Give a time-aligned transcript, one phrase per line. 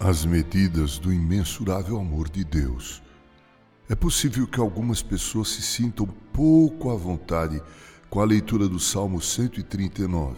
[0.00, 3.02] as medidas do imensurável amor de Deus.
[3.88, 7.60] É possível que algumas pessoas se sintam pouco à vontade
[8.08, 10.36] com a leitura do Salmo 139.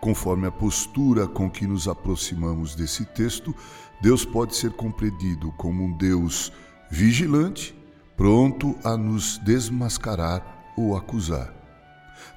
[0.00, 3.54] Conforme a postura com que nos aproximamos desse texto,
[4.00, 6.52] Deus pode ser compreendido como um Deus
[6.90, 7.74] vigilante,
[8.16, 11.52] pronto a nos desmascarar ou acusar.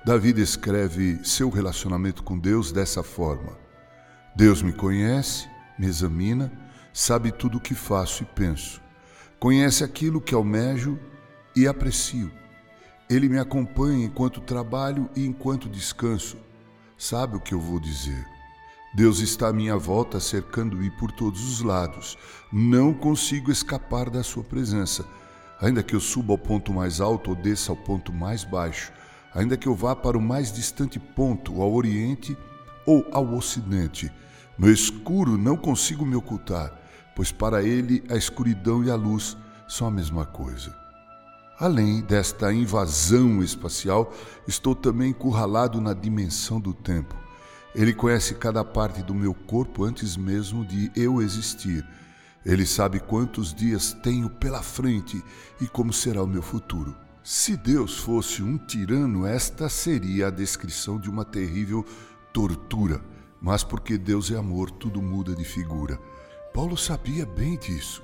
[0.05, 3.57] Davi descreve seu relacionamento com Deus dessa forma:
[4.35, 6.51] Deus me conhece, me examina,
[6.93, 8.81] sabe tudo o que faço e penso.
[9.39, 10.99] Conhece aquilo que almejo
[11.55, 12.31] e aprecio.
[13.09, 16.37] Ele me acompanha enquanto trabalho e enquanto descanso.
[16.97, 18.25] Sabe o que eu vou dizer.
[18.95, 22.17] Deus está à minha volta, cercando-me por todos os lados.
[22.51, 25.05] Não consigo escapar da sua presença.
[25.59, 28.91] Ainda que eu suba ao ponto mais alto ou desça ao ponto mais baixo,
[29.33, 32.37] ainda que eu vá para o mais distante ponto, ao oriente
[32.85, 34.11] ou ao ocidente,
[34.57, 36.71] no escuro não consigo me ocultar,
[37.15, 39.35] pois para ele a escuridão e a luz
[39.67, 40.75] são a mesma coisa.
[41.59, 44.13] Além desta invasão espacial,
[44.47, 47.15] estou também encurralado na dimensão do tempo.
[47.73, 51.85] Ele conhece cada parte do meu corpo antes mesmo de eu existir.
[52.45, 55.23] Ele sabe quantos dias tenho pela frente
[55.59, 56.95] e como será o meu futuro.
[57.23, 61.85] Se Deus fosse um tirano, esta seria a descrição de uma terrível
[62.33, 63.01] tortura
[63.43, 65.99] mas porque Deus é amor, tudo muda de figura.
[66.53, 68.01] Paulo sabia bem disso.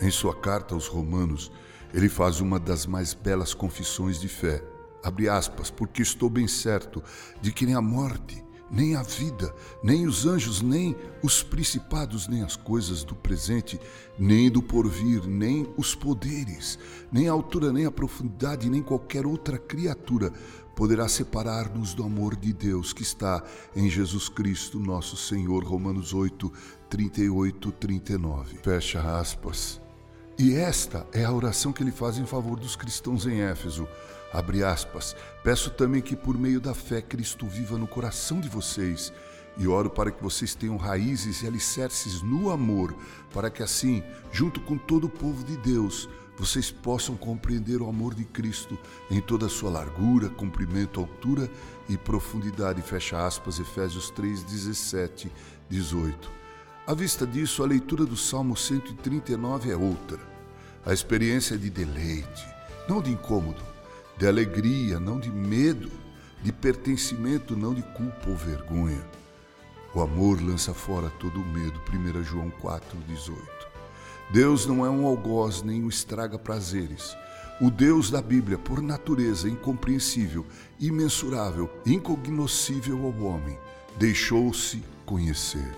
[0.00, 1.50] Em sua carta aos Romanos,
[1.92, 4.62] ele faz uma das mais belas confissões de fé.
[5.02, 7.02] Abre aspas, porque estou bem certo
[7.40, 12.42] de que nem a morte, nem a vida, nem os anjos, nem os principados, nem
[12.42, 13.80] as coisas do presente,
[14.18, 16.78] nem do porvir, nem os poderes,
[17.10, 20.32] nem a altura, nem a profundidade, nem qualquer outra criatura
[20.76, 23.42] poderá separar-nos do amor de Deus que está
[23.74, 25.64] em Jesus Cristo, nosso Senhor.
[25.64, 26.52] Romanos 8,
[26.90, 28.58] 38, 39.
[28.62, 29.80] Fecha aspas.
[30.38, 33.88] E esta é a oração que ele faz em favor dos cristãos em Éfeso.
[34.36, 35.16] Abre aspas.
[35.42, 39.10] Peço também que por meio da fé Cristo viva no coração de vocês.
[39.56, 42.94] E oro para que vocês tenham raízes e alicerces no amor,
[43.32, 48.14] para que assim, junto com todo o povo de Deus, vocês possam compreender o amor
[48.14, 48.78] de Cristo
[49.10, 51.50] em toda a sua largura, comprimento, altura
[51.88, 52.82] e profundidade.
[52.82, 55.32] Fecha aspas, Efésios 3, 17,
[55.70, 56.30] 18.
[56.86, 60.20] À vista disso, a leitura do Salmo 139 é outra.
[60.84, 62.46] A experiência é de deleite,
[62.86, 63.75] não de incômodo,
[64.18, 65.90] de alegria, não de medo,
[66.42, 69.04] de pertencimento, não de culpa ou vergonha.
[69.94, 71.80] O amor lança fora todo o medo.
[71.90, 73.66] 1 João 4, 18.
[74.30, 77.16] Deus não é um algoz nem um estraga prazeres.
[77.60, 80.44] O Deus da Bíblia, por natureza incompreensível,
[80.78, 83.58] imensurável, incognoscível ao homem,
[83.96, 85.74] deixou-se conhecer.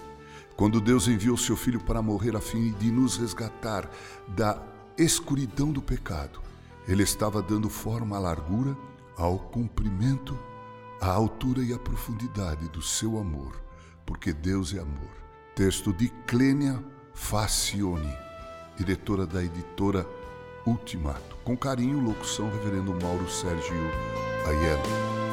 [0.56, 3.88] Quando Deus enviou seu Filho para morrer a fim de nos resgatar
[4.26, 4.60] da
[4.96, 6.40] escuridão do pecado,
[6.88, 8.76] ele estava dando forma à largura,
[9.16, 10.36] ao comprimento,
[11.00, 13.60] à altura e à profundidade do seu amor,
[14.04, 15.10] porque Deus é amor.
[15.54, 16.82] Texto de Clênia
[17.12, 18.28] Facione
[18.78, 20.06] diretora da editora
[20.64, 21.36] Ultimato.
[21.44, 23.74] Com carinho, locução Reverendo Mauro Sérgio
[24.46, 25.27] Aiello.